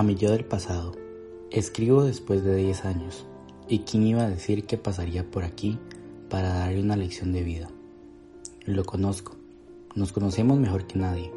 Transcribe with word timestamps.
A 0.00 0.02
mi 0.02 0.14
yo 0.14 0.30
del 0.30 0.46
pasado. 0.46 0.92
Escribo 1.50 2.04
después 2.04 2.42
de 2.42 2.56
10 2.56 2.86
años. 2.86 3.26
¿Y 3.68 3.80
quién 3.80 4.06
iba 4.06 4.22
a 4.22 4.30
decir 4.30 4.64
que 4.64 4.78
pasaría 4.78 5.30
por 5.30 5.44
aquí 5.44 5.78
para 6.30 6.54
darle 6.54 6.80
una 6.80 6.96
lección 6.96 7.34
de 7.34 7.42
vida? 7.42 7.68
Lo 8.64 8.86
conozco. 8.86 9.36
Nos 9.94 10.12
conocemos 10.12 10.58
mejor 10.58 10.86
que 10.86 10.98
nadie. 10.98 11.30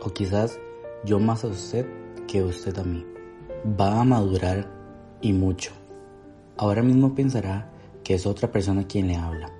O 0.00 0.14
quizás 0.14 0.58
yo 1.04 1.20
más 1.20 1.44
a 1.44 1.48
usted 1.48 1.86
que 2.26 2.42
usted 2.42 2.78
a 2.78 2.84
mí. 2.84 3.04
Va 3.78 4.00
a 4.00 4.04
madurar 4.04 4.66
y 5.20 5.34
mucho. 5.34 5.72
Ahora 6.56 6.82
mismo 6.82 7.14
pensará 7.14 7.70
que 8.02 8.14
es 8.14 8.24
otra 8.24 8.50
persona 8.50 8.88
quien 8.88 9.08
le 9.08 9.16
habla. 9.16 9.52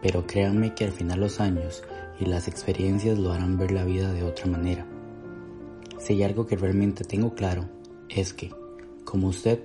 Pero 0.00 0.26
créanme 0.26 0.74
que 0.74 0.86
al 0.86 0.92
final 0.92 1.20
los 1.20 1.38
años 1.38 1.82
y 2.18 2.24
las 2.24 2.48
experiencias 2.48 3.18
lo 3.18 3.30
harán 3.30 3.58
ver 3.58 3.72
la 3.72 3.84
vida 3.84 4.10
de 4.10 4.22
otra 4.22 4.46
manera. 4.46 4.86
Si 5.98 6.14
hay 6.14 6.22
algo 6.22 6.46
que 6.46 6.56
realmente 6.56 7.04
tengo 7.04 7.34
claro, 7.34 7.68
es 8.14 8.32
que, 8.32 8.52
como 9.04 9.28
usted, 9.28 9.60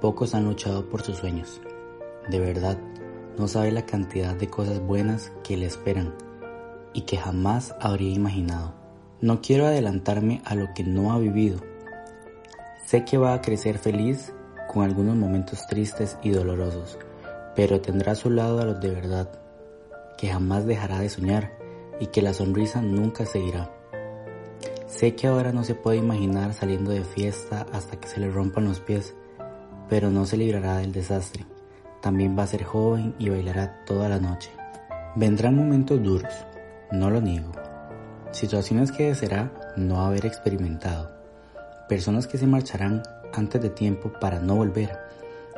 pocos 0.00 0.34
han 0.34 0.44
luchado 0.44 0.88
por 0.88 1.02
sus 1.02 1.16
sueños. 1.16 1.60
De 2.28 2.38
verdad, 2.38 2.78
no 3.38 3.48
sabe 3.48 3.72
la 3.72 3.86
cantidad 3.86 4.34
de 4.34 4.48
cosas 4.48 4.80
buenas 4.80 5.32
que 5.42 5.56
le 5.56 5.66
esperan 5.66 6.14
y 6.92 7.02
que 7.02 7.16
jamás 7.16 7.74
habría 7.80 8.12
imaginado. 8.12 8.74
No 9.20 9.40
quiero 9.40 9.66
adelantarme 9.66 10.42
a 10.44 10.54
lo 10.54 10.72
que 10.74 10.84
no 10.84 11.12
ha 11.12 11.18
vivido. 11.18 11.60
Sé 12.86 13.04
que 13.04 13.18
va 13.18 13.34
a 13.34 13.40
crecer 13.40 13.78
feliz 13.78 14.32
con 14.68 14.84
algunos 14.84 15.16
momentos 15.16 15.66
tristes 15.66 16.18
y 16.22 16.30
dolorosos, 16.30 16.98
pero 17.56 17.80
tendrá 17.80 18.12
a 18.12 18.16
su 18.16 18.30
lado 18.30 18.60
a 18.60 18.64
los 18.64 18.80
de 18.80 18.90
verdad, 18.90 19.40
que 20.16 20.28
jamás 20.28 20.66
dejará 20.66 21.00
de 21.00 21.08
soñar 21.08 21.52
y 22.00 22.08
que 22.08 22.22
la 22.22 22.34
sonrisa 22.34 22.82
nunca 22.82 23.24
se 23.26 23.40
irá. 23.40 23.77
Sé 24.88 25.14
que 25.14 25.26
ahora 25.26 25.52
no 25.52 25.64
se 25.64 25.74
puede 25.74 25.98
imaginar 25.98 26.54
saliendo 26.54 26.90
de 26.90 27.04
fiesta 27.04 27.66
hasta 27.74 28.00
que 28.00 28.08
se 28.08 28.20
le 28.20 28.30
rompan 28.30 28.64
los 28.64 28.80
pies, 28.80 29.14
pero 29.90 30.10
no 30.10 30.24
se 30.24 30.38
librará 30.38 30.78
del 30.78 30.92
desastre. 30.92 31.44
También 32.00 32.36
va 32.38 32.44
a 32.44 32.46
ser 32.48 32.64
joven 32.64 33.14
y 33.18 33.28
bailará 33.28 33.84
toda 33.84 34.08
la 34.08 34.18
noche. 34.18 34.50
Vendrán 35.14 35.56
momentos 35.56 36.02
duros, 36.02 36.32
no 36.90 37.10
lo 37.10 37.20
niego. 37.20 37.52
Situaciones 38.30 38.90
que 38.90 39.08
deseará 39.08 39.52
no 39.76 40.00
haber 40.00 40.24
experimentado. 40.24 41.10
Personas 41.86 42.26
que 42.26 42.38
se 42.38 42.46
marcharán 42.46 43.02
antes 43.34 43.60
de 43.60 43.68
tiempo 43.68 44.10
para 44.18 44.40
no 44.40 44.56
volver 44.56 44.90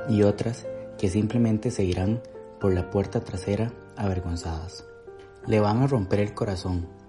y 0.08 0.24
otras 0.24 0.66
que 0.98 1.08
simplemente 1.08 1.70
se 1.70 1.84
irán 1.84 2.20
por 2.58 2.74
la 2.74 2.90
puerta 2.90 3.20
trasera 3.20 3.70
avergonzadas. 3.96 4.84
Le 5.46 5.60
van 5.60 5.82
a 5.82 5.86
romper 5.86 6.18
el 6.18 6.34
corazón 6.34 6.99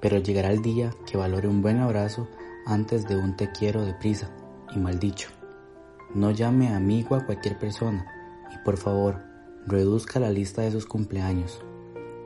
pero 0.00 0.18
llegará 0.18 0.50
el 0.50 0.62
día 0.62 0.94
que 1.06 1.16
valore 1.16 1.48
un 1.48 1.62
buen 1.62 1.78
abrazo 1.78 2.28
antes 2.66 3.08
de 3.08 3.16
un 3.16 3.36
te 3.36 3.50
quiero 3.50 3.84
deprisa 3.84 4.30
y 4.74 4.78
mal 4.78 4.98
dicho. 4.98 5.30
No 6.14 6.30
llame 6.30 6.68
amigo 6.68 7.16
a 7.16 7.24
cualquier 7.24 7.58
persona 7.58 8.06
y 8.54 8.64
por 8.64 8.76
favor 8.76 9.20
reduzca 9.66 10.20
la 10.20 10.30
lista 10.30 10.62
de 10.62 10.70
sus 10.70 10.86
cumpleaños, 10.86 11.60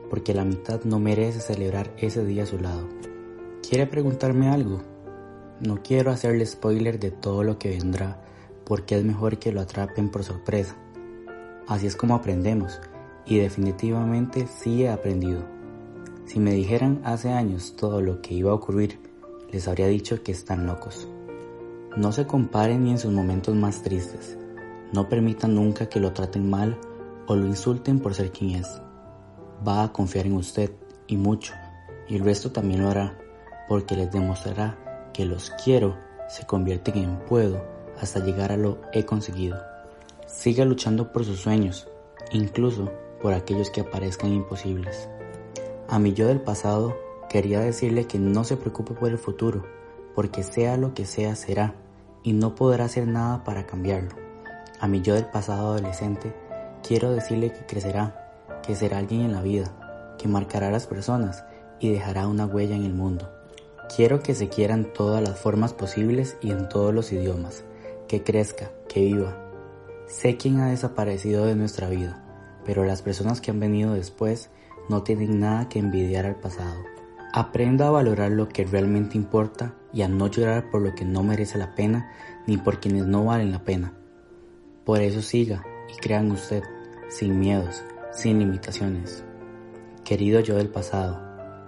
porque 0.09 0.33
la 0.33 0.45
mitad 0.45 0.83
no 0.83 0.99
merece 0.99 1.39
celebrar 1.39 1.93
ese 1.97 2.23
día 2.25 2.43
a 2.43 2.47
su 2.47 2.59
lado. 2.59 2.87
¿Quiere 3.67 3.87
preguntarme 3.87 4.49
algo? 4.49 4.81
No 5.59 5.81
quiero 5.83 6.11
hacerle 6.11 6.45
spoiler 6.45 6.99
de 6.99 7.11
todo 7.11 7.43
lo 7.43 7.57
que 7.57 7.69
vendrá, 7.69 8.21
porque 8.65 8.97
es 8.97 9.03
mejor 9.03 9.39
que 9.39 9.51
lo 9.51 9.61
atrapen 9.61 10.09
por 10.09 10.23
sorpresa. 10.23 10.75
Así 11.67 11.87
es 11.87 11.95
como 11.95 12.15
aprendemos, 12.15 12.79
y 13.25 13.37
definitivamente 13.37 14.47
sí 14.47 14.83
he 14.83 14.89
aprendido. 14.89 15.52
Si 16.33 16.39
me 16.39 16.51
dijeran 16.51 16.99
hace 17.03 17.29
años 17.29 17.75
todo 17.75 18.01
lo 18.01 18.19
que 18.23 18.33
iba 18.33 18.49
a 18.49 18.55
ocurrir, 18.55 18.99
les 19.51 19.67
habría 19.67 19.85
dicho 19.85 20.23
que 20.23 20.31
están 20.31 20.65
locos. 20.65 21.07
No 21.95 22.11
se 22.11 22.25
comparen 22.25 22.83
ni 22.83 22.89
en 22.89 22.97
sus 22.97 23.11
momentos 23.11 23.53
más 23.53 23.83
tristes. 23.83 24.35
No 24.93 25.09
permitan 25.09 25.53
nunca 25.53 25.89
que 25.89 25.99
lo 25.99 26.11
traten 26.11 26.49
mal 26.49 26.75
o 27.27 27.35
lo 27.35 27.45
insulten 27.45 27.99
por 27.99 28.15
ser 28.15 28.31
quien 28.31 28.55
es. 28.55 28.81
Va 29.67 29.83
a 29.83 29.93
confiar 29.93 30.25
en 30.25 30.33
usted 30.33 30.71
y 31.05 31.17
mucho, 31.17 31.53
y 32.07 32.15
el 32.15 32.23
resto 32.23 32.51
también 32.51 32.81
lo 32.81 32.89
hará, 32.89 33.15
porque 33.69 33.95
les 33.95 34.11
demostrará 34.11 35.11
que 35.13 35.25
los 35.25 35.51
quiero 35.63 35.99
se 36.29 36.47
convierten 36.47 36.97
en 36.97 37.19
puedo 37.27 37.63
hasta 38.01 38.25
llegar 38.25 38.51
a 38.51 38.57
lo 38.57 38.81
he 38.91 39.05
conseguido. 39.05 39.61
Siga 40.25 40.65
luchando 40.65 41.13
por 41.13 41.25
sus 41.25 41.41
sueños, 41.41 41.87
incluso 42.31 42.91
por 43.21 43.33
aquellos 43.33 43.69
que 43.69 43.81
aparezcan 43.81 44.33
imposibles. 44.33 45.07
A 45.87 45.99
mi 45.99 46.13
yo 46.13 46.27
del 46.27 46.39
pasado 46.39 46.97
quería 47.29 47.59
decirle 47.59 48.07
que 48.07 48.17
no 48.17 48.45
se 48.45 48.55
preocupe 48.55 48.93
por 48.93 49.09
el 49.09 49.17
futuro, 49.17 49.65
porque 50.15 50.41
sea 50.43 50.77
lo 50.77 50.93
que 50.93 51.05
sea 51.05 51.35
será, 51.35 51.75
y 52.23 52.31
no 52.33 52.55
podrá 52.55 52.85
hacer 52.85 53.05
nada 53.05 53.43
para 53.43 53.65
cambiarlo. 53.65 54.15
A 54.79 54.87
mi 54.87 55.01
yo 55.01 55.13
del 55.13 55.25
pasado 55.25 55.73
adolescente 55.73 56.33
quiero 56.87 57.11
decirle 57.11 57.51
que 57.51 57.65
crecerá, 57.65 58.59
que 58.65 58.75
será 58.75 58.99
alguien 58.99 59.21
en 59.21 59.33
la 59.33 59.41
vida, 59.41 60.15
que 60.17 60.29
marcará 60.29 60.69
a 60.69 60.71
las 60.71 60.87
personas 60.87 61.43
y 61.79 61.91
dejará 61.91 62.27
una 62.27 62.45
huella 62.45 62.75
en 62.75 62.85
el 62.85 62.93
mundo. 62.93 63.29
Quiero 63.93 64.23
que 64.23 64.35
se 64.35 64.47
quieran 64.47 64.93
todas 64.93 65.21
las 65.21 65.37
formas 65.37 65.73
posibles 65.73 66.37
y 66.41 66.51
en 66.51 66.69
todos 66.69 66.93
los 66.93 67.11
idiomas, 67.11 67.65
que 68.07 68.23
crezca, 68.23 68.71
que 68.87 69.01
viva. 69.01 69.37
Sé 70.07 70.37
quién 70.37 70.61
ha 70.61 70.69
desaparecido 70.69 71.45
de 71.45 71.55
nuestra 71.55 71.89
vida, 71.89 72.23
pero 72.65 72.85
las 72.85 73.01
personas 73.01 73.41
que 73.41 73.51
han 73.51 73.59
venido 73.59 73.93
después 73.93 74.49
no 74.89 75.03
tienen 75.03 75.39
nada 75.39 75.69
que 75.69 75.79
envidiar 75.79 76.25
al 76.25 76.35
pasado. 76.35 76.83
Aprenda 77.33 77.87
a 77.87 77.91
valorar 77.91 78.31
lo 78.31 78.49
que 78.49 78.63
realmente 78.63 79.17
importa 79.17 79.73
y 79.91 80.01
a 80.03 80.07
no 80.07 80.27
llorar 80.27 80.69
por 80.69 80.81
lo 80.81 80.93
que 80.93 81.05
no 81.05 81.23
merece 81.23 81.57
la 81.57 81.73
pena 81.75 82.11
ni 82.45 82.57
por 82.57 82.79
quienes 82.79 83.05
no 83.05 83.25
valen 83.25 83.51
la 83.51 83.63
pena. 83.63 83.93
Por 84.85 85.01
eso 85.01 85.21
siga 85.21 85.63
y 85.91 85.97
crean 85.99 86.31
usted, 86.31 86.63
sin 87.09 87.39
miedos, 87.39 87.83
sin 88.11 88.39
limitaciones. 88.39 89.23
Querido 90.03 90.41
yo 90.41 90.57
del 90.57 90.69
pasado, 90.69 91.21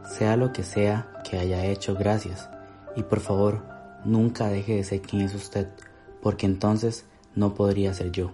sea 0.05 0.35
lo 0.35 0.53
que 0.53 0.63
sea 0.63 1.11
que 1.29 1.37
haya 1.37 1.65
hecho, 1.65 1.95
gracias. 1.95 2.49
Y 2.95 3.03
por 3.03 3.19
favor, 3.19 3.63
nunca 4.03 4.49
deje 4.49 4.75
de 4.75 4.83
ser 4.83 5.01
quien 5.01 5.23
es 5.23 5.33
usted, 5.33 5.69
porque 6.21 6.45
entonces 6.45 7.05
no 7.33 7.53
podría 7.53 7.93
ser 7.93 8.11
yo. 8.11 8.33